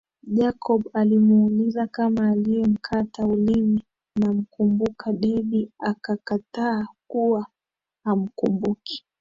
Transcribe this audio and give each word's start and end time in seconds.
Jacob 0.23 0.87
alimuuliza 0.93 1.87
kama 1.87 2.29
aliyemkata 2.29 3.25
ulimi 3.27 3.83
namkumbuka 4.15 5.13
Debby 5.13 5.71
akakataa 5.79 6.87
kuwa 7.07 7.47
hamkumbuki 8.03 9.05